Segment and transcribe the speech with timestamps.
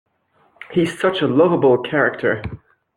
[0.71, 2.41] He's such a lovable character.